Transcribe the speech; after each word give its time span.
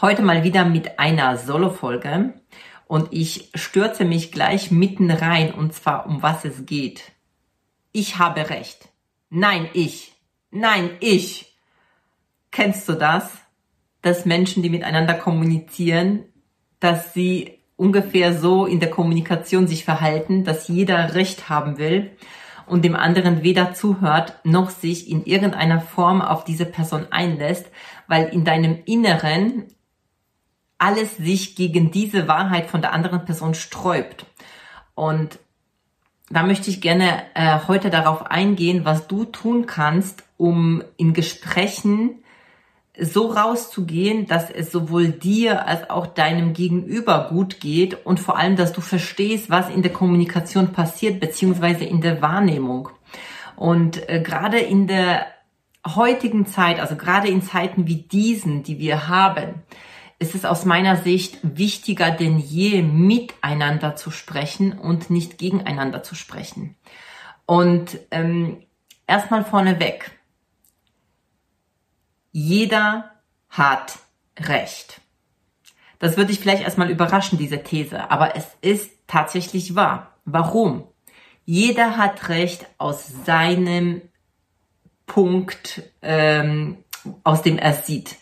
Heute 0.00 0.22
mal 0.22 0.44
wieder 0.44 0.64
mit 0.64 1.00
einer 1.00 1.36
Solo-Folge 1.38 2.34
und 2.86 3.08
ich 3.10 3.50
stürze 3.56 4.04
mich 4.04 4.30
gleich 4.30 4.70
mitten 4.70 5.10
rein 5.10 5.52
und 5.52 5.74
zwar 5.74 6.06
um 6.06 6.22
was 6.22 6.44
es 6.44 6.66
geht. 6.66 7.10
Ich 7.90 8.16
habe 8.16 8.48
recht. 8.48 8.90
Nein, 9.28 9.68
ich. 9.72 10.12
Nein, 10.52 10.90
ich. 11.00 11.58
Kennst 12.52 12.88
du 12.88 12.92
das? 12.92 13.28
Dass 14.00 14.24
Menschen, 14.24 14.62
die 14.62 14.70
miteinander 14.70 15.14
kommunizieren, 15.14 16.26
dass 16.78 17.12
sie 17.12 17.58
ungefähr 17.74 18.38
so 18.38 18.66
in 18.66 18.78
der 18.78 18.90
Kommunikation 18.90 19.66
sich 19.66 19.84
verhalten, 19.84 20.44
dass 20.44 20.68
jeder 20.68 21.16
Recht 21.16 21.48
haben 21.48 21.76
will 21.76 22.12
und 22.66 22.84
dem 22.84 22.94
anderen 22.94 23.42
weder 23.42 23.74
zuhört 23.74 24.38
noch 24.44 24.70
sich 24.70 25.10
in 25.10 25.24
irgendeiner 25.24 25.80
Form 25.80 26.22
auf 26.22 26.44
diese 26.44 26.66
Person 26.66 27.08
einlässt, 27.10 27.66
weil 28.06 28.28
in 28.28 28.44
deinem 28.44 28.78
Inneren 28.84 29.64
alles 30.78 31.16
sich 31.16 31.56
gegen 31.56 31.90
diese 31.90 32.28
Wahrheit 32.28 32.66
von 32.66 32.80
der 32.80 32.92
anderen 32.92 33.24
Person 33.24 33.54
sträubt. 33.54 34.24
Und 34.94 35.38
da 36.30 36.42
möchte 36.42 36.70
ich 36.70 36.80
gerne 36.80 37.22
äh, 37.34 37.58
heute 37.66 37.90
darauf 37.90 38.26
eingehen, 38.26 38.84
was 38.84 39.08
du 39.08 39.24
tun 39.24 39.66
kannst, 39.66 40.24
um 40.36 40.82
in 40.96 41.14
Gesprächen 41.14 42.22
so 43.00 43.30
rauszugehen, 43.30 44.26
dass 44.26 44.50
es 44.50 44.72
sowohl 44.72 45.08
dir 45.08 45.66
als 45.66 45.88
auch 45.88 46.06
deinem 46.06 46.52
Gegenüber 46.52 47.28
gut 47.30 47.60
geht 47.60 48.04
und 48.06 48.18
vor 48.18 48.36
allem, 48.36 48.56
dass 48.56 48.72
du 48.72 48.80
verstehst, 48.80 49.50
was 49.50 49.70
in 49.70 49.82
der 49.82 49.92
Kommunikation 49.92 50.72
passiert, 50.72 51.20
beziehungsweise 51.20 51.84
in 51.84 52.00
der 52.00 52.20
Wahrnehmung. 52.20 52.88
Und 53.56 54.08
äh, 54.08 54.20
gerade 54.20 54.58
in 54.58 54.86
der 54.86 55.26
heutigen 55.86 56.46
Zeit, 56.46 56.80
also 56.80 56.96
gerade 56.96 57.28
in 57.28 57.42
Zeiten 57.42 57.86
wie 57.86 58.02
diesen, 58.02 58.62
die 58.64 58.78
wir 58.78 59.08
haben, 59.08 59.62
ist 60.18 60.34
es 60.34 60.44
aus 60.44 60.64
meiner 60.64 60.96
Sicht 60.96 61.38
wichtiger 61.42 62.10
denn 62.10 62.38
je, 62.38 62.82
miteinander 62.82 63.96
zu 63.96 64.10
sprechen 64.10 64.78
und 64.78 65.10
nicht 65.10 65.38
gegeneinander 65.38 66.02
zu 66.02 66.14
sprechen. 66.14 66.76
Und 67.46 67.98
ähm, 68.10 68.66
erstmal 69.06 69.44
vorneweg 69.44 70.18
jeder 72.32 73.10
hat 73.48 73.98
Recht. 74.38 75.00
Das 75.98 76.16
würde 76.16 76.28
dich 76.28 76.38
vielleicht 76.38 76.62
erstmal 76.62 76.90
überraschen, 76.90 77.38
diese 77.38 77.62
These, 77.64 78.10
aber 78.10 78.36
es 78.36 78.46
ist 78.60 78.92
tatsächlich 79.08 79.74
wahr. 79.74 80.14
Warum? 80.24 80.86
Jeder 81.44 81.96
hat 81.96 82.28
Recht 82.28 82.66
aus 82.78 83.08
seinem 83.24 84.02
Punkt, 85.06 85.82
ähm, 86.02 86.84
aus 87.24 87.42
dem 87.42 87.58
er 87.58 87.72
sieht. 87.72 88.16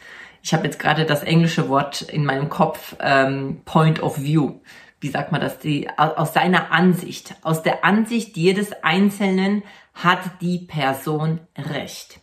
Ich 0.46 0.54
habe 0.54 0.62
jetzt 0.62 0.78
gerade 0.78 1.06
das 1.06 1.24
englische 1.24 1.68
Wort 1.68 2.02
in 2.02 2.24
meinem 2.24 2.48
Kopf, 2.48 2.94
ähm, 3.00 3.62
Point 3.64 4.00
of 4.00 4.22
View. 4.22 4.60
Wie 5.00 5.08
sagt 5.08 5.32
man 5.32 5.40
das? 5.40 5.58
Die, 5.58 5.88
aus 5.98 6.34
seiner 6.34 6.70
Ansicht. 6.70 7.34
Aus 7.42 7.64
der 7.64 7.84
Ansicht 7.84 8.36
jedes 8.36 8.70
Einzelnen 8.84 9.64
hat 9.92 10.20
die 10.40 10.58
Person 10.58 11.40
Recht. 11.58 12.20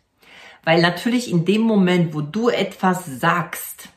Weil 0.63 0.81
natürlich 0.81 1.29
in 1.29 1.43
dem 1.43 1.63
Moment, 1.63 2.13
wo 2.13 2.21
du 2.21 2.47
etwas 2.47 3.05
sagst, 3.05 3.89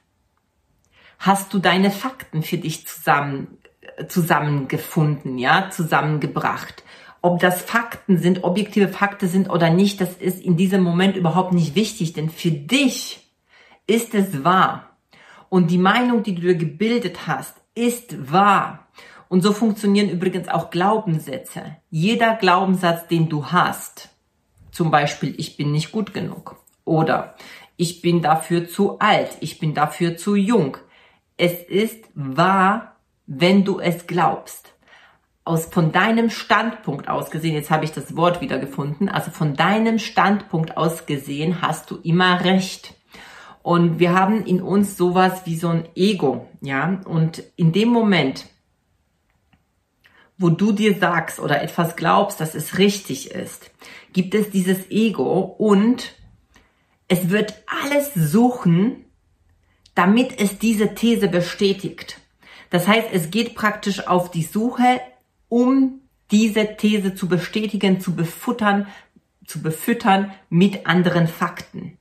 hast 1.21 1.55
du 1.55 1.61
deine 1.61 1.93
Fakten 1.93 2.43
für 2.43 2.59
dich 2.59 2.85
zusammen, 2.85 3.59
zusammengefunden, 4.09 5.39
ja, 5.39 5.71
zusammengebracht. 5.71 6.83
Ob 7.23 7.39
das 7.39 7.63
Fakten 7.63 8.19
sind, 8.19 8.43
objektive 8.43 8.89
Fakten 8.89 9.29
sind 9.29 9.51
oder 9.51 9.71
nicht, 9.71 10.01
das 10.01 10.15
ist 10.15 10.43
in 10.43 10.57
diesem 10.57 10.83
Moment 10.83 11.17
überhaupt 11.17 11.53
nicht 11.53 11.77
wichtig, 11.77 12.13
denn 12.13 12.29
für 12.29 12.51
dich 12.51 13.23
ist 13.87 14.15
es 14.15 14.45
wahr. 14.45 14.97
Und 15.49 15.71
die 15.71 15.79
Meinung, 15.79 16.23
die 16.23 16.35
du 16.35 16.43
dir 16.43 16.57
gebildet 16.57 17.27
hast, 17.27 17.57
ist 17.75 18.33
wahr. 18.33 18.89
Und 19.29 19.43
so 19.43 19.53
funktionieren 19.53 20.09
übrigens 20.09 20.49
auch 20.49 20.71
Glaubenssätze. 20.71 21.77
Jeder 21.91 22.35
Glaubenssatz, 22.35 23.07
den 23.09 23.29
du 23.29 23.47
hast, 23.47 24.11
zum 24.71 24.91
Beispiel, 24.91 25.35
ich 25.39 25.57
bin 25.57 25.73
nicht 25.73 25.93
gut 25.93 26.15
genug. 26.15 26.57
Oder 26.85 27.35
ich 27.77 28.03
bin 28.03 28.23
dafür 28.23 28.69
zu 28.69 28.99
alt. 28.99 29.37
Ich 29.41 29.59
bin 29.59 29.75
dafür 29.75 30.17
zu 30.17 30.37
jung. 30.37 30.77
Es 31.37 31.63
ist 31.63 32.05
wahr, 32.15 32.97
wenn 33.27 33.65
du 33.65 33.81
es 33.81 34.07
glaubst. 34.07 34.75
Aus 35.45 35.67
von 35.67 35.93
deinem 35.93 36.31
Standpunkt 36.31 37.09
aus 37.09 37.31
gesehen, 37.31 37.55
jetzt 37.55 37.71
habe 37.71 37.85
ich 37.85 37.93
das 37.93 38.17
Wort 38.17 38.41
wieder 38.41 38.59
gefunden, 38.59 39.09
also 39.09 39.31
von 39.31 39.55
deinem 39.55 39.99
Standpunkt 39.99 40.77
aus 40.77 41.07
gesehen 41.07 41.63
hast 41.63 41.91
du 41.91 41.99
immer 42.03 42.45
recht. 42.45 42.96
Und 43.67 43.99
wir 43.99 44.15
haben 44.15 44.47
in 44.47 44.63
uns 44.63 44.97
sowas 44.97 45.41
wie 45.45 45.57
so 45.57 45.67
ein 45.71 45.89
Ego, 45.97 46.49
ja. 46.61 47.01
Und 47.05 47.43
in 47.57 47.73
dem 47.73 47.89
Moment, 47.89 48.47
wo 50.39 50.51
du 50.51 50.71
dir 50.71 50.97
sagst 50.97 51.41
oder 51.41 51.61
etwas 51.61 51.97
glaubst, 51.97 52.41
dass 52.41 52.55
es 52.55 52.79
richtig 52.79 53.33
ist, 53.33 53.73
gibt 54.13 54.37
es 54.37 54.51
dieses 54.51 54.89
Ego 54.93 55.41
und 55.41 56.15
es 57.09 57.31
wird 57.31 57.55
alles 57.67 58.15
suchen, 58.15 59.05
damit 59.97 60.39
es 60.39 60.61
diese 60.61 60.95
These 60.95 61.27
bestätigt. 61.27 62.21
Das 62.71 62.87
heißt, 62.87 63.09
es 63.11 63.33
geht 63.33 63.57
praktisch 63.57 64.07
auf 64.07 64.31
die 64.31 64.45
Suche, 64.45 65.01
um 65.49 66.03
diese 66.31 66.77
These 66.77 67.17
zu 67.17 67.27
bestätigen, 67.27 68.01
zu 68.01 68.15
befuttern, 68.15 68.87
zu 69.45 69.61
befüttern 69.61 70.31
mit 70.51 70.87
anderen 70.87 71.27
Fakten. 71.27 71.99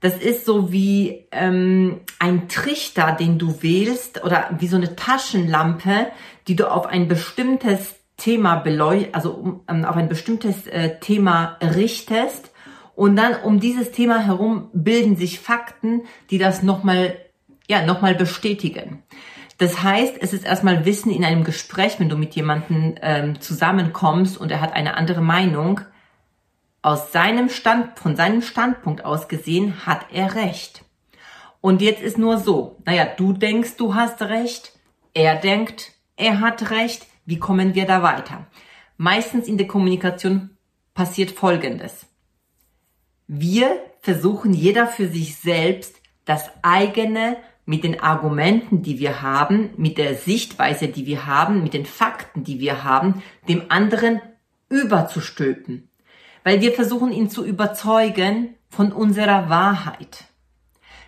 Das 0.00 0.16
ist 0.16 0.46
so 0.46 0.72
wie 0.72 1.26
ähm, 1.30 2.00
ein 2.18 2.48
Trichter, 2.48 3.12
den 3.12 3.38
du 3.38 3.62
wählst, 3.62 4.24
oder 4.24 4.50
wie 4.58 4.66
so 4.66 4.76
eine 4.76 4.96
Taschenlampe, 4.96 6.06
die 6.48 6.56
du 6.56 6.70
auf 6.70 6.86
ein 6.86 7.06
bestimmtes 7.06 7.96
Thema 8.16 8.56
beleuchtest, 8.56 9.14
also 9.14 9.62
ähm, 9.68 9.84
auf 9.84 9.96
ein 9.96 10.08
bestimmtes 10.08 10.66
äh, 10.66 10.98
Thema 11.00 11.58
richtest. 11.60 12.50
Und 12.94 13.16
dann 13.16 13.34
um 13.44 13.60
dieses 13.60 13.92
Thema 13.92 14.18
herum 14.18 14.70
bilden 14.72 15.16
sich 15.16 15.38
Fakten, 15.40 16.02
die 16.30 16.38
das 16.38 16.62
nochmal, 16.62 17.16
ja, 17.68 17.84
nochmal 17.84 18.14
bestätigen. 18.14 19.02
Das 19.58 19.82
heißt, 19.82 20.14
es 20.20 20.32
ist 20.32 20.46
erstmal 20.46 20.86
Wissen 20.86 21.10
in 21.10 21.24
einem 21.24 21.44
Gespräch, 21.44 22.00
wenn 22.00 22.08
du 22.08 22.16
mit 22.16 22.34
jemandem 22.34 22.94
ähm, 23.02 23.40
zusammenkommst 23.42 24.38
und 24.38 24.50
er 24.50 24.62
hat 24.62 24.72
eine 24.72 24.96
andere 24.96 25.20
Meinung, 25.20 25.82
aus 26.82 27.12
seinem 27.12 27.48
Stand, 27.48 27.98
von 27.98 28.16
seinem 28.16 28.42
Standpunkt 28.42 29.04
aus 29.04 29.28
gesehen, 29.28 29.86
hat 29.86 30.06
er 30.12 30.34
recht. 30.34 30.84
Und 31.60 31.82
jetzt 31.82 32.02
ist 32.02 32.16
nur 32.16 32.38
so, 32.38 32.78
naja, 32.86 33.04
du 33.04 33.32
denkst, 33.32 33.76
du 33.76 33.94
hast 33.94 34.22
recht, 34.22 34.72
er 35.12 35.36
denkt, 35.36 35.92
er 36.16 36.40
hat 36.40 36.70
recht, 36.70 37.06
wie 37.26 37.38
kommen 37.38 37.74
wir 37.74 37.86
da 37.86 38.02
weiter? 38.02 38.46
Meistens 38.96 39.46
in 39.46 39.58
der 39.58 39.66
Kommunikation 39.66 40.50
passiert 40.94 41.30
Folgendes. 41.30 42.06
Wir 43.26 43.78
versuchen 44.00 44.54
jeder 44.54 44.86
für 44.86 45.08
sich 45.08 45.36
selbst 45.36 45.96
das 46.24 46.50
eigene 46.62 47.36
mit 47.66 47.84
den 47.84 48.00
Argumenten, 48.00 48.82
die 48.82 48.98
wir 48.98 49.22
haben, 49.22 49.70
mit 49.76 49.98
der 49.98 50.14
Sichtweise, 50.16 50.88
die 50.88 51.06
wir 51.06 51.26
haben, 51.26 51.62
mit 51.62 51.74
den 51.74 51.86
Fakten, 51.86 52.42
die 52.42 52.58
wir 52.58 52.84
haben, 52.84 53.22
dem 53.48 53.64
anderen 53.68 54.20
überzustülpen 54.68 55.89
weil 56.44 56.60
wir 56.60 56.72
versuchen 56.72 57.12
ihn 57.12 57.30
zu 57.30 57.44
überzeugen 57.44 58.54
von 58.68 58.92
unserer 58.92 59.48
Wahrheit. 59.48 60.24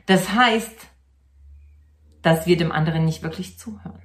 Das 0.07 0.33
heißt, 0.33 0.77
dass 2.23 2.47
wir 2.47 2.57
dem 2.57 2.73
anderen 2.73 3.05
nicht 3.05 3.23
wirklich 3.23 3.59
zuhören. 3.59 4.03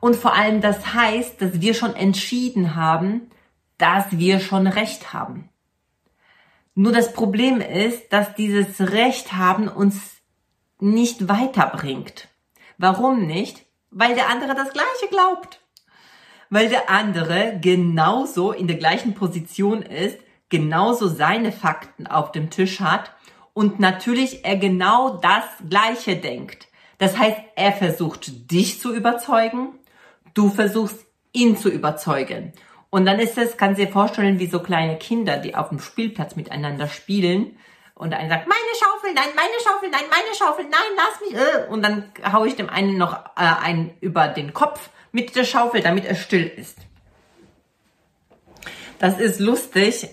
Und 0.00 0.16
vor 0.16 0.34
allem 0.34 0.60
das 0.60 0.94
heißt, 0.94 1.40
dass 1.40 1.60
wir 1.60 1.74
schon 1.74 1.94
entschieden 1.94 2.74
haben, 2.74 3.30
dass 3.78 4.18
wir 4.18 4.40
schon 4.40 4.66
Recht 4.66 5.12
haben. 5.12 5.48
Nur 6.74 6.92
das 6.92 7.12
Problem 7.12 7.60
ist, 7.60 8.12
dass 8.12 8.34
dieses 8.34 8.80
Recht 8.80 9.32
haben 9.32 9.68
uns 9.68 10.16
nicht 10.80 11.28
weiterbringt. 11.28 12.28
Warum 12.78 13.26
nicht? 13.26 13.64
Weil 13.90 14.14
der 14.14 14.28
andere 14.28 14.54
das 14.54 14.72
Gleiche 14.72 15.08
glaubt. 15.08 15.60
Weil 16.50 16.68
der 16.68 16.90
andere 16.90 17.58
genauso 17.60 18.52
in 18.52 18.66
der 18.66 18.76
gleichen 18.76 19.14
Position 19.14 19.82
ist, 19.82 20.18
genauso 20.54 21.08
seine 21.08 21.50
Fakten 21.50 22.06
auf 22.06 22.30
dem 22.30 22.48
Tisch 22.48 22.78
hat 22.78 23.10
und 23.54 23.80
natürlich 23.80 24.44
er 24.44 24.56
genau 24.56 25.18
das 25.18 25.42
Gleiche 25.68 26.14
denkt. 26.14 26.68
Das 26.98 27.18
heißt, 27.18 27.38
er 27.56 27.72
versucht 27.72 28.52
dich 28.52 28.80
zu 28.80 28.94
überzeugen, 28.94 29.80
du 30.32 30.50
versuchst 30.50 31.04
ihn 31.32 31.56
zu 31.56 31.68
überzeugen. 31.68 32.52
Und 32.88 33.04
dann 33.04 33.18
ist 33.18 33.36
es, 33.36 33.56
kannst 33.56 33.80
du 33.80 33.86
dir 33.86 33.90
vorstellen, 33.90 34.38
wie 34.38 34.46
so 34.46 34.60
kleine 34.60 34.96
Kinder, 34.96 35.38
die 35.38 35.56
auf 35.56 35.70
dem 35.70 35.80
Spielplatz 35.80 36.36
miteinander 36.36 36.86
spielen. 36.86 37.58
Und 37.96 38.10
der 38.10 38.20
eine 38.20 38.28
sagt, 38.28 38.46
meine 38.46 38.60
Schaufel, 38.78 39.12
nein, 39.12 39.34
meine 39.34 39.60
Schaufel, 39.64 39.90
nein, 39.90 40.04
meine 40.08 40.34
Schaufel, 40.38 40.66
nein, 40.66 40.80
lass 40.94 41.20
mich. 41.20 41.34
Äh. 41.36 41.68
Und 41.68 41.82
dann 41.82 42.12
haue 42.32 42.46
ich 42.46 42.54
dem 42.54 42.70
einen 42.70 42.96
noch 42.96 43.12
äh, 43.12 43.40
einen 43.40 43.92
über 44.00 44.28
den 44.28 44.54
Kopf 44.54 44.88
mit 45.10 45.34
der 45.34 45.42
Schaufel, 45.42 45.80
damit 45.80 46.04
er 46.04 46.14
still 46.14 46.46
ist. 46.46 46.78
Das 49.00 49.18
ist 49.18 49.40
lustig. 49.40 50.08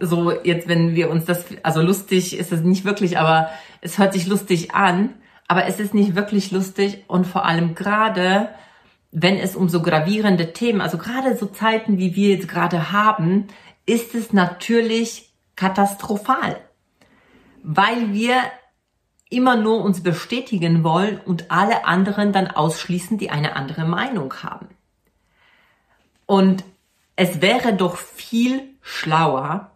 So 0.00 0.32
jetzt, 0.42 0.68
wenn 0.68 0.94
wir 0.94 1.10
uns 1.10 1.24
das, 1.24 1.44
also 1.62 1.80
lustig 1.80 2.38
ist 2.38 2.52
es 2.52 2.60
nicht 2.62 2.84
wirklich, 2.84 3.18
aber 3.18 3.50
es 3.80 3.98
hört 3.98 4.12
sich 4.12 4.26
lustig 4.26 4.74
an. 4.74 5.14
Aber 5.48 5.64
es 5.64 5.80
ist 5.80 5.94
nicht 5.94 6.14
wirklich 6.14 6.50
lustig 6.50 7.04
und 7.08 7.26
vor 7.26 7.46
allem 7.46 7.74
gerade, 7.74 8.50
wenn 9.10 9.38
es 9.38 9.56
um 9.56 9.70
so 9.70 9.80
gravierende 9.80 10.52
Themen, 10.52 10.82
also 10.82 10.98
gerade 10.98 11.36
so 11.36 11.46
Zeiten, 11.46 11.96
wie 11.96 12.14
wir 12.14 12.34
jetzt 12.34 12.48
gerade 12.48 12.92
haben, 12.92 13.46
ist 13.86 14.14
es 14.14 14.34
natürlich 14.34 15.30
katastrophal, 15.56 16.56
weil 17.62 18.12
wir 18.12 18.42
immer 19.30 19.56
nur 19.56 19.82
uns 19.82 20.02
bestätigen 20.02 20.84
wollen 20.84 21.18
und 21.18 21.50
alle 21.50 21.86
anderen 21.86 22.32
dann 22.32 22.48
ausschließen, 22.48 23.16
die 23.16 23.30
eine 23.30 23.56
andere 23.56 23.86
Meinung 23.86 24.34
haben. 24.42 24.68
Und 26.26 26.64
es 27.16 27.40
wäre 27.40 27.72
doch 27.74 27.96
viel 27.96 28.74
schlauer, 28.82 29.70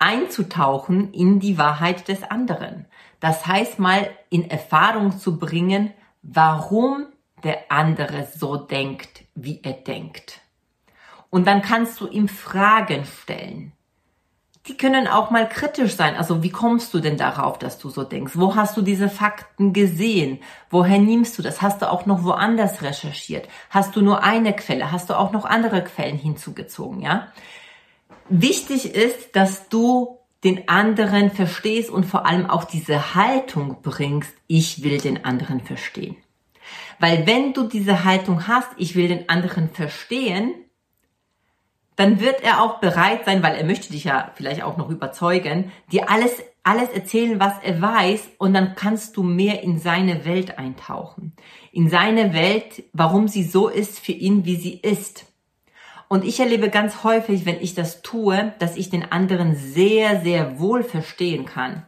einzutauchen 0.00 1.12
in 1.12 1.38
die 1.38 1.58
Wahrheit 1.58 2.08
des 2.08 2.24
anderen. 2.24 2.86
Das 3.20 3.46
heißt 3.46 3.78
mal 3.78 4.10
in 4.30 4.50
Erfahrung 4.50 5.18
zu 5.18 5.38
bringen, 5.38 5.92
warum 6.22 7.06
der 7.44 7.70
andere 7.70 8.26
so 8.36 8.56
denkt, 8.56 9.24
wie 9.34 9.60
er 9.62 9.74
denkt. 9.74 10.40
Und 11.28 11.46
dann 11.46 11.62
kannst 11.62 12.00
du 12.00 12.08
ihm 12.08 12.28
Fragen 12.28 13.04
stellen. 13.04 13.72
Die 14.66 14.76
können 14.76 15.06
auch 15.06 15.30
mal 15.30 15.48
kritisch 15.48 15.96
sein. 15.96 16.16
Also 16.16 16.42
wie 16.42 16.50
kommst 16.50 16.92
du 16.92 17.00
denn 17.00 17.16
darauf, 17.16 17.58
dass 17.58 17.78
du 17.78 17.88
so 17.88 18.02
denkst? 18.04 18.32
Wo 18.34 18.56
hast 18.56 18.76
du 18.76 18.82
diese 18.82 19.08
Fakten 19.08 19.72
gesehen? 19.72 20.40
Woher 20.68 20.98
nimmst 20.98 21.38
du 21.38 21.42
das? 21.42 21.62
Hast 21.62 21.80
du 21.80 21.90
auch 21.90 22.04
noch 22.04 22.24
woanders 22.24 22.82
recherchiert? 22.82 23.48
Hast 23.70 23.96
du 23.96 24.02
nur 24.02 24.22
eine 24.22 24.54
Quelle? 24.54 24.92
Hast 24.92 25.08
du 25.08 25.18
auch 25.18 25.32
noch 25.32 25.44
andere 25.44 25.82
Quellen 25.82 26.18
hinzugezogen? 26.18 27.00
Ja? 27.00 27.28
Wichtig 28.30 28.94
ist, 28.94 29.34
dass 29.34 29.68
du 29.68 30.18
den 30.44 30.68
anderen 30.68 31.30
verstehst 31.30 31.90
und 31.90 32.06
vor 32.06 32.26
allem 32.26 32.48
auch 32.48 32.64
diese 32.64 33.14
Haltung 33.14 33.82
bringst, 33.82 34.32
ich 34.46 34.84
will 34.84 34.98
den 34.98 35.24
anderen 35.24 35.60
verstehen. 35.60 36.16
Weil 37.00 37.26
wenn 37.26 37.52
du 37.52 37.66
diese 37.66 38.04
Haltung 38.04 38.46
hast, 38.46 38.68
ich 38.76 38.94
will 38.94 39.08
den 39.08 39.28
anderen 39.28 39.70
verstehen, 39.70 40.54
dann 41.96 42.20
wird 42.20 42.42
er 42.42 42.62
auch 42.62 42.78
bereit 42.78 43.24
sein, 43.24 43.42
weil 43.42 43.56
er 43.56 43.64
möchte 43.64 43.92
dich 43.92 44.04
ja 44.04 44.30
vielleicht 44.34 44.62
auch 44.62 44.76
noch 44.76 44.88
überzeugen, 44.88 45.72
dir 45.90 46.08
alles, 46.08 46.42
alles 46.62 46.88
erzählen, 46.90 47.40
was 47.40 47.54
er 47.62 47.82
weiß 47.82 48.30
und 48.38 48.54
dann 48.54 48.74
kannst 48.76 49.16
du 49.16 49.22
mehr 49.22 49.62
in 49.62 49.78
seine 49.78 50.24
Welt 50.24 50.56
eintauchen. 50.56 51.34
In 51.72 51.90
seine 51.90 52.32
Welt, 52.32 52.84
warum 52.92 53.28
sie 53.28 53.42
so 53.42 53.68
ist 53.68 53.98
für 53.98 54.12
ihn, 54.12 54.44
wie 54.44 54.56
sie 54.56 54.74
ist. 54.74 55.26
Und 56.12 56.24
ich 56.24 56.40
erlebe 56.40 56.70
ganz 56.70 57.04
häufig, 57.04 57.46
wenn 57.46 57.60
ich 57.60 57.76
das 57.76 58.02
tue, 58.02 58.52
dass 58.58 58.76
ich 58.76 58.90
den 58.90 59.12
anderen 59.12 59.54
sehr, 59.54 60.20
sehr 60.22 60.58
wohl 60.58 60.82
verstehen 60.82 61.44
kann. 61.44 61.86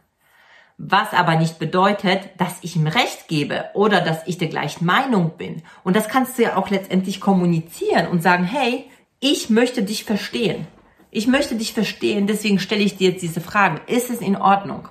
Was 0.77 1.11
aber 1.11 1.35
nicht 1.35 1.59
bedeutet, 1.59 2.29
dass 2.37 2.55
ich 2.61 2.77
ihm 2.77 2.87
Recht 2.87 3.27
gebe 3.27 3.65
oder 3.73 3.99
dass 3.99 4.25
ich 4.25 4.37
der 4.37 4.47
gleichen 4.47 4.85
Meinung 4.85 5.31
bin. 5.37 5.61
Und 5.83 5.97
das 5.97 6.07
kannst 6.07 6.37
du 6.37 6.43
ja 6.43 6.55
auch 6.55 6.69
letztendlich 6.69 7.19
kommunizieren 7.19 8.07
und 8.07 8.23
sagen, 8.23 8.45
hey, 8.45 8.85
ich 9.19 9.49
möchte 9.49 9.83
dich 9.83 10.05
verstehen. 10.05 10.67
Ich 11.11 11.27
möchte 11.27 11.55
dich 11.55 11.73
verstehen, 11.73 12.25
deswegen 12.25 12.59
stelle 12.59 12.83
ich 12.83 12.95
dir 12.95 13.09
jetzt 13.09 13.23
diese 13.23 13.41
Fragen. 13.41 13.81
Ist 13.87 14.09
es 14.09 14.21
in 14.21 14.37
Ordnung? 14.37 14.87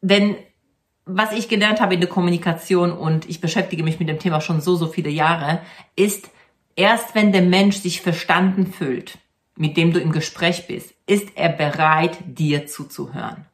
Denn 0.00 0.36
was 1.04 1.32
ich 1.32 1.50
gelernt 1.50 1.82
habe 1.82 1.92
in 1.92 2.00
der 2.00 2.08
Kommunikation 2.08 2.92
und 2.92 3.28
ich 3.28 3.42
beschäftige 3.42 3.84
mich 3.84 3.98
mit 3.98 4.08
dem 4.08 4.18
Thema 4.18 4.40
schon 4.40 4.62
so, 4.62 4.74
so 4.74 4.86
viele 4.86 5.10
Jahre, 5.10 5.60
ist, 5.96 6.30
erst 6.76 7.14
wenn 7.14 7.32
der 7.32 7.42
Mensch 7.42 7.76
sich 7.76 8.00
verstanden 8.00 8.66
fühlt, 8.66 9.18
mit 9.56 9.76
dem 9.76 9.92
du 9.92 10.00
im 10.00 10.12
Gespräch 10.12 10.66
bist, 10.66 10.94
ist 11.06 11.28
er 11.36 11.48
bereit, 11.48 12.18
dir 12.26 12.66
zuzuhören. 12.66 13.46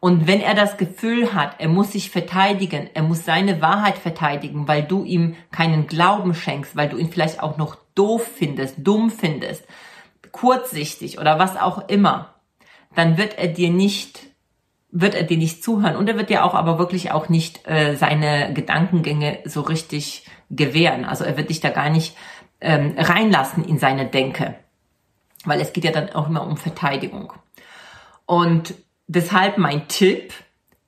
Und 0.00 0.28
wenn 0.28 0.40
er 0.40 0.54
das 0.54 0.76
Gefühl 0.76 1.34
hat, 1.34 1.56
er 1.58 1.68
muss 1.68 1.92
sich 1.92 2.10
verteidigen, 2.10 2.88
er 2.94 3.02
muss 3.02 3.24
seine 3.24 3.60
Wahrheit 3.60 3.98
verteidigen, 3.98 4.68
weil 4.68 4.84
du 4.84 5.04
ihm 5.04 5.34
keinen 5.50 5.88
Glauben 5.88 6.34
schenkst, 6.34 6.76
weil 6.76 6.88
du 6.88 6.96
ihn 6.96 7.10
vielleicht 7.10 7.42
auch 7.42 7.56
noch 7.56 7.76
doof 7.96 8.24
findest, 8.36 8.76
dumm 8.78 9.10
findest, 9.10 9.64
kurzsichtig 10.30 11.18
oder 11.18 11.40
was 11.40 11.56
auch 11.56 11.88
immer, 11.88 12.34
dann 12.94 13.18
wird 13.18 13.38
er 13.38 13.48
dir 13.48 13.70
nicht 13.70 14.28
wird 14.90 15.14
er 15.14 15.24
dir 15.24 15.36
nicht 15.36 15.62
zuhören 15.62 15.96
und 15.96 16.08
er 16.08 16.16
wird 16.16 16.30
dir 16.30 16.44
auch 16.44 16.54
aber 16.54 16.78
wirklich 16.78 17.12
auch 17.12 17.28
nicht 17.28 17.68
äh, 17.68 17.94
seine 17.96 18.54
Gedankengänge 18.54 19.40
so 19.44 19.60
richtig 19.60 20.24
gewähren. 20.50 21.04
Also 21.04 21.24
er 21.24 21.36
wird 21.36 21.50
dich 21.50 21.60
da 21.60 21.70
gar 21.70 21.90
nicht 21.90 22.16
ähm, 22.60 22.94
reinlassen 22.96 23.64
in 23.64 23.78
seine 23.78 24.06
Denke, 24.06 24.54
weil 25.44 25.60
es 25.60 25.72
geht 25.72 25.84
ja 25.84 25.92
dann 25.92 26.10
auch 26.10 26.28
immer 26.28 26.46
um 26.46 26.56
Verteidigung. 26.56 27.32
Und 28.26 28.74
deshalb 29.06 29.58
mein 29.58 29.88
Tipp, 29.88 30.32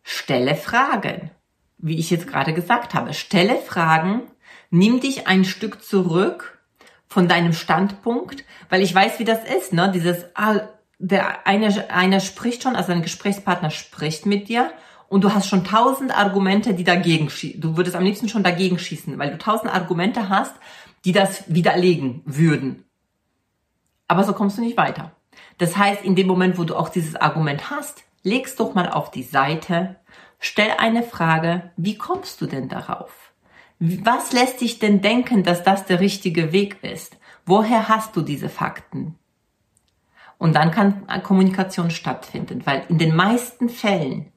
stelle 0.03 0.55
Fragen. 0.55 1.31
Wie 1.79 1.99
ich 1.99 2.11
jetzt 2.11 2.27
gerade 2.27 2.53
gesagt 2.53 2.95
habe, 2.95 3.15
stelle 3.15 3.57
Fragen, 3.57 4.23
nimm 4.71 5.01
dich 5.01 5.27
ein 5.27 5.45
Stück 5.45 5.83
zurück 5.83 6.59
von 7.07 7.27
deinem 7.27 7.53
Standpunkt, 7.53 8.45
weil 8.69 8.83
ich 8.83 8.95
weiß, 8.95 9.19
wie 9.19 9.25
das 9.25 9.45
ist, 9.45 9.73
ne? 9.73 9.91
Dieses, 9.93 10.27
ah, 10.35 10.61
der 10.99 11.47
eine, 11.47 11.91
einer 11.91 12.21
spricht 12.21 12.63
schon, 12.63 12.77
also 12.77 12.93
ein 12.93 13.03
Gesprächspartner 13.03 13.71
spricht 13.71 14.27
mit 14.27 14.49
dir 14.49 14.71
und 15.11 15.25
du 15.25 15.35
hast 15.35 15.49
schon 15.49 15.65
tausend 15.65 16.17
Argumente, 16.17 16.73
die 16.73 16.85
dagegen 16.85 17.29
schießen. 17.29 17.61
Du 17.61 17.77
würdest 17.77 17.97
am 17.97 18.05
liebsten 18.05 18.29
schon 18.29 18.45
dagegen 18.45 18.79
schießen, 18.79 19.19
weil 19.19 19.33
du 19.33 19.39
tausend 19.39 19.75
Argumente 19.75 20.29
hast, 20.29 20.55
die 21.05 21.11
das 21.11 21.53
widerlegen 21.53 22.23
würden. 22.25 22.85
Aber 24.07 24.23
so 24.23 24.33
kommst 24.33 24.57
du 24.57 24.63
nicht 24.63 24.77
weiter. 24.77 25.11
Das 25.59 25.77
heißt, 25.77 26.05
in 26.05 26.15
dem 26.15 26.29
Moment, 26.29 26.59
wo 26.59 26.65
du 26.65 26.77
auch 26.77 26.89
dieses 26.89 27.17
Argument 27.17 27.71
hast, 27.71 28.05
legst 28.23 28.61
doch 28.61 28.75
mal 28.75 28.89
auf 28.89 29.11
die 29.11 29.25
Seite, 29.25 29.97
stell 30.39 30.71
eine 30.79 31.03
Frage, 31.03 31.73
wie 31.77 31.99
kommst 31.99 32.41
du 32.41 32.47
denn 32.47 32.69
darauf? 32.69 33.33
Was 33.81 34.33
lässt 34.33 34.61
dich 34.61 34.79
denn 34.79 35.01
denken, 35.01 35.43
dass 35.43 35.65
das 35.65 35.87
der 35.87 35.99
richtige 35.99 36.53
Weg 36.53 36.85
ist? 36.85 37.17
Woher 37.47 37.89
hast 37.89 38.15
du 38.15 38.23
diese 38.23 38.49
Fakten? 38.49 39.17
Und 40.39 40.55
dann 40.55 40.71
kann 40.71 41.05
Kommunikation 41.25 41.91
stattfinden, 41.91 42.65
weil 42.65 42.85
in 42.89 42.99
den 42.99 43.17
meisten 43.17 43.69
Fällen, 43.69 44.31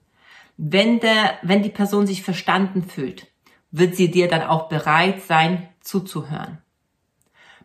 wenn 0.57 0.99
der, 0.99 1.37
wenn 1.41 1.63
die 1.63 1.69
Person 1.69 2.07
sich 2.07 2.23
verstanden 2.23 2.83
fühlt, 2.83 3.27
wird 3.71 3.95
sie 3.95 4.11
dir 4.11 4.27
dann 4.27 4.43
auch 4.43 4.69
bereit 4.69 5.21
sein, 5.23 5.67
zuzuhören. 5.81 6.59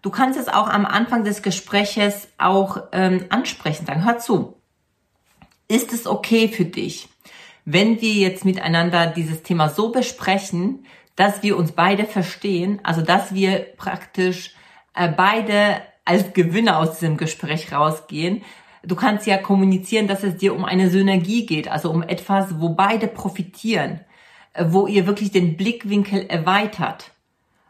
Du 0.02 0.10
kannst 0.10 0.38
es 0.38 0.48
auch 0.48 0.68
am 0.68 0.86
Anfang 0.86 1.24
des 1.24 1.42
Gespräches 1.42 2.28
auch 2.38 2.78
ähm, 2.92 3.26
ansprechen, 3.30 3.86
sagen, 3.86 4.04
hör 4.04 4.18
zu. 4.18 4.60
Ist 5.66 5.92
es 5.92 6.06
okay 6.06 6.48
für 6.48 6.64
dich, 6.64 7.08
wenn 7.64 8.00
wir 8.00 8.14
jetzt 8.14 8.44
miteinander 8.44 9.06
dieses 9.06 9.42
Thema 9.42 9.68
so 9.68 9.90
besprechen, 9.90 10.86
dass 11.16 11.42
wir 11.42 11.56
uns 11.56 11.72
beide 11.72 12.06
verstehen, 12.06 12.80
also 12.84 13.02
dass 13.02 13.34
wir 13.34 13.58
praktisch 13.76 14.54
äh, 14.94 15.08
beide 15.08 15.82
als 16.04 16.32
Gewinner 16.32 16.78
aus 16.78 16.98
diesem 16.98 17.16
Gespräch 17.16 17.72
rausgehen. 17.72 18.42
Du 18.88 18.96
kannst 18.96 19.26
ja 19.26 19.36
kommunizieren, 19.36 20.08
dass 20.08 20.22
es 20.22 20.38
dir 20.38 20.54
um 20.54 20.64
eine 20.64 20.88
Synergie 20.88 21.44
geht, 21.44 21.68
also 21.68 21.90
um 21.90 22.02
etwas, 22.02 22.58
wo 22.58 22.70
beide 22.70 23.06
profitieren, 23.06 24.00
äh, 24.54 24.64
wo 24.68 24.86
ihr 24.86 25.06
wirklich 25.06 25.30
den 25.30 25.58
Blickwinkel 25.58 26.24
erweitert 26.26 27.12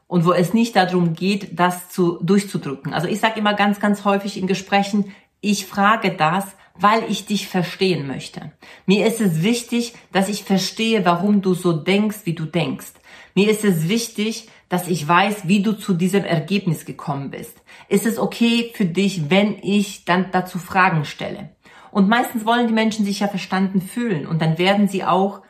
und 0.06 0.25
wo 0.25 0.32
es 0.32 0.54
nicht 0.54 0.76
darum 0.76 1.14
geht, 1.14 1.58
das 1.58 1.90
zu 1.90 2.20
durchzudrücken. 2.22 2.94
Also 2.94 3.08
ich 3.08 3.18
sage 3.18 3.40
immer 3.40 3.54
ganz, 3.54 3.80
ganz 3.80 4.04
häufig 4.04 4.38
in 4.38 4.46
Gesprächen, 4.46 5.12
ich 5.40 5.66
frage 5.66 6.12
das, 6.12 6.44
weil 6.76 7.02
ich 7.08 7.26
dich 7.26 7.48
verstehen 7.48 8.06
möchte. 8.06 8.52
Mir 8.87 9.04
ist 9.04 9.20
es 9.20 9.42
wichtig, 9.42 9.94
dass 10.12 10.28
ich 10.28 10.44
verstehe, 10.44 11.04
warum 11.04 11.42
du 11.42 11.54
so 11.54 11.72
denkst, 11.72 12.18
wie 12.25 12.34
du 12.34 12.44
denkst. 12.44 12.92
Mir 13.34 13.50
ist 13.50 13.64
es 13.64 13.88
wichtig, 13.88 14.48
dass 14.68 14.87
ich 14.87 15.06
weiß, 15.06 15.48
wie 15.48 15.62
du 15.62 15.72
zu 15.72 15.94
diesem 15.94 16.25
Ergebnis 16.25 16.84
gekommen 16.84 17.30
bist. 17.30 17.60
Ist 17.88 18.07
es 18.07 18.18
okay 18.18 18.71
für 18.75 18.85
dich, 18.85 19.30
wenn 19.30 19.59
ich 19.62 20.04
dann 20.04 20.30
dazu 20.30 20.59
Fragen 20.59 21.04
stelle? 21.04 21.50
Und 21.90 22.09
meistens 22.09 22.45
wollen 22.45 22.66
die 22.66 22.75
Menschen 22.75 23.04
sich 23.04 23.21
ja 23.21 23.28
verstanden 23.28 23.80
fühlen 23.80 24.26
und 24.26 24.42
dann 24.42 24.59
werden 24.59 24.88
sie 24.88 25.04
auch 25.04 25.42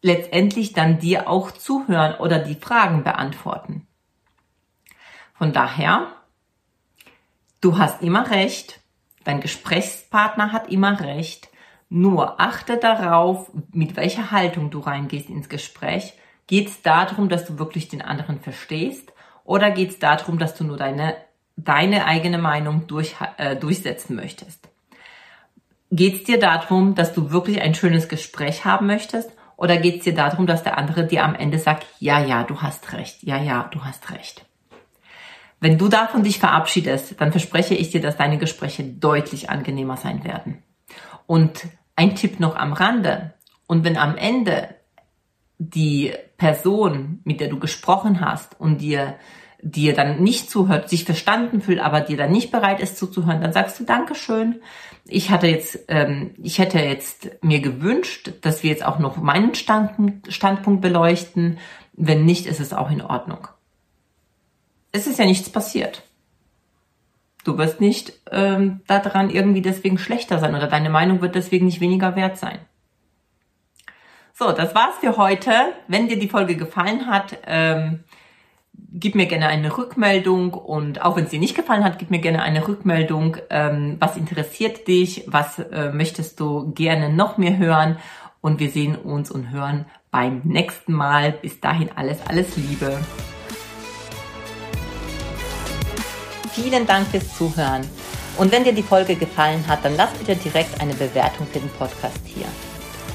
letztendlich 0.00 0.72
dann 0.72 0.98
dir 0.98 1.28
auch 1.28 1.50
zuhören 1.50 2.14
oder 2.18 2.38
die 2.38 2.54
Fragen 2.54 3.04
beantworten. 3.04 3.86
Von 5.34 5.52
daher, 5.52 6.08
du 7.60 7.76
hast 7.76 8.02
immer 8.02 8.30
recht, 8.30 8.80
dein 9.24 9.40
Gesprächspartner 9.40 10.52
hat 10.52 10.70
immer 10.70 11.00
recht, 11.00 11.50
Nur 11.88 12.40
achte 12.40 12.78
darauf, 12.78 13.50
mit 13.72 13.96
welcher 13.96 14.32
Haltung 14.32 14.70
du 14.70 14.80
reingehst 14.80 15.28
ins 15.28 15.48
Gespräch. 15.48 16.14
Geht 16.48 16.68
es 16.68 16.82
darum, 16.82 17.28
dass 17.28 17.46
du 17.46 17.58
wirklich 17.58 17.88
den 17.88 18.02
anderen 18.02 18.40
verstehst 18.40 19.12
oder 19.44 19.70
geht 19.70 19.90
es 19.90 19.98
darum, 20.00 20.38
dass 20.38 20.56
du 20.56 20.64
nur 20.64 20.76
deine, 20.76 21.16
deine 21.56 22.04
eigene 22.04 22.38
Meinung 22.38 22.86
durch, 22.86 23.16
äh, 23.38 23.56
durchsetzen 23.56 24.14
möchtest? 24.16 24.68
Geht 25.90 26.14
es 26.16 26.24
dir 26.24 26.38
darum, 26.38 26.94
dass 26.94 27.12
du 27.14 27.30
wirklich 27.30 27.60
ein 27.60 27.74
schönes 27.74 28.08
Gespräch 28.08 28.64
haben 28.64 28.86
möchtest 28.86 29.30
oder 29.56 29.76
geht 29.76 29.98
es 29.98 30.04
dir 30.04 30.14
darum, 30.14 30.46
dass 30.46 30.62
der 30.62 30.78
andere 30.78 31.06
dir 31.06 31.24
am 31.24 31.34
Ende 31.34 31.58
sagt, 31.58 31.86
ja, 31.98 32.20
ja, 32.20 32.42
du 32.42 32.60
hast 32.60 32.92
recht, 32.92 33.22
ja, 33.22 33.38
ja, 33.38 33.68
du 33.72 33.84
hast 33.84 34.10
recht. 34.10 34.44
Wenn 35.60 35.78
du 35.78 35.88
davon 35.88 36.22
dich 36.22 36.38
verabschiedest, 36.38 37.20
dann 37.20 37.32
verspreche 37.32 37.74
ich 37.74 37.90
dir, 37.90 38.00
dass 38.00 38.16
deine 38.16 38.36
Gespräche 38.36 38.84
deutlich 38.84 39.48
angenehmer 39.48 39.96
sein 39.96 40.22
werden. 40.24 40.62
Und 41.26 41.66
ein 41.96 42.14
Tipp 42.14 42.40
noch 42.40 42.56
am 42.56 42.74
Rande. 42.74 43.32
Und 43.66 43.82
wenn 43.82 43.96
am 43.96 44.16
Ende 44.16 44.74
die 45.58 46.12
Person, 46.36 47.20
mit 47.24 47.40
der 47.40 47.48
du 47.48 47.58
gesprochen 47.58 48.20
hast 48.20 48.60
und 48.60 48.82
dir 48.82 49.16
dir 49.62 49.94
dann 49.94 50.22
nicht 50.22 50.50
zuhört, 50.50 50.88
sich 50.88 51.04
verstanden 51.04 51.60
fühlt, 51.60 51.80
aber 51.80 52.00
dir 52.00 52.16
dann 52.16 52.32
nicht 52.32 52.50
bereit 52.50 52.80
ist 52.80 52.98
zuzuhören, 52.98 53.40
dann 53.40 53.52
sagst 53.52 53.80
du 53.80 53.84
Dankeschön. 53.84 54.60
Ich 55.06 55.30
hatte 55.30 55.46
jetzt, 55.46 55.84
ähm, 55.88 56.34
ich 56.42 56.58
hätte 56.58 56.78
jetzt 56.78 57.42
mir 57.42 57.60
gewünscht, 57.60 58.32
dass 58.42 58.62
wir 58.62 58.70
jetzt 58.70 58.84
auch 58.84 58.98
noch 58.98 59.16
meinen 59.16 59.54
Standpunkt, 59.54 60.32
Standpunkt 60.32 60.82
beleuchten. 60.82 61.58
Wenn 61.92 62.24
nicht, 62.24 62.46
ist 62.46 62.60
es 62.60 62.72
auch 62.72 62.90
in 62.90 63.02
Ordnung. 63.02 63.48
Es 64.92 65.06
ist 65.06 65.18
ja 65.18 65.24
nichts 65.24 65.48
passiert. 65.50 66.02
Du 67.44 67.56
wirst 67.58 67.80
nicht 67.80 68.12
ähm, 68.32 68.80
daran 68.88 69.30
irgendwie 69.30 69.62
deswegen 69.62 69.98
schlechter 69.98 70.38
sein 70.38 70.54
oder 70.54 70.66
deine 70.66 70.90
Meinung 70.90 71.20
wird 71.22 71.36
deswegen 71.36 71.66
nicht 71.66 71.80
weniger 71.80 72.16
wert 72.16 72.38
sein. 72.38 72.58
So, 74.38 74.52
das 74.52 74.74
war's 74.74 74.96
für 75.00 75.16
heute. 75.16 75.52
Wenn 75.88 76.08
dir 76.08 76.18
die 76.18 76.28
Folge 76.28 76.56
gefallen 76.56 77.06
hat, 77.06 77.38
ähm, 77.46 78.04
gib 78.98 79.14
mir 79.14 79.26
gerne 79.26 79.48
eine 79.48 79.76
Rückmeldung 79.76 80.54
und 80.54 81.02
auch 81.02 81.16
wenn 81.16 81.24
es 81.24 81.30
dir 81.30 81.38
nicht 81.38 81.54
gefallen 81.54 81.84
hat, 81.84 81.98
gib 81.98 82.10
mir 82.10 82.20
gerne 82.20 82.42
eine 82.42 82.66
Rückmeldung. 82.66 83.36
Ähm, 83.50 83.96
was 84.00 84.16
interessiert 84.16 84.88
dich? 84.88 85.24
Was 85.26 85.58
äh, 85.58 85.92
möchtest 85.92 86.40
du 86.40 86.72
gerne 86.72 87.10
noch 87.10 87.36
mehr 87.36 87.58
hören? 87.58 87.98
Und 88.40 88.60
wir 88.60 88.70
sehen 88.70 88.96
uns 88.96 89.30
und 89.30 89.50
hören 89.50 89.86
beim 90.10 90.40
nächsten 90.44 90.92
Mal. 90.92 91.32
Bis 91.32 91.60
dahin 91.60 91.90
alles, 91.94 92.18
alles 92.26 92.56
Liebe. 92.56 92.98
Vielen 96.52 96.86
Dank 96.86 97.06
fürs 97.08 97.36
Zuhören. 97.36 97.82
Und 98.38 98.52
wenn 98.52 98.64
dir 98.64 98.72
die 98.72 98.82
Folge 98.82 99.16
gefallen 99.16 99.66
hat, 99.66 99.84
dann 99.84 99.96
lass 99.96 100.12
bitte 100.12 100.36
direkt 100.36 100.80
eine 100.80 100.94
Bewertung 100.94 101.46
für 101.46 101.58
den 101.58 101.70
Podcast 101.70 102.20
hier. 102.24 102.46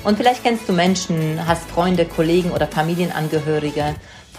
Und 0.03 0.17
vielleicht 0.17 0.43
kennst 0.43 0.67
du 0.67 0.73
Menschen, 0.73 1.45
hast 1.45 1.69
Freunde, 1.69 2.05
Kollegen 2.05 2.51
oder 2.51 2.67
Familienangehörige, 2.67 3.95